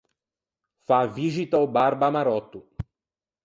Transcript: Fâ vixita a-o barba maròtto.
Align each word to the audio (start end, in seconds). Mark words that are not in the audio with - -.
Fâ 0.91 0.99
vixita 1.19 1.55
a-o 1.59 1.67
barba 1.77 2.07
maròtto. 2.17 2.59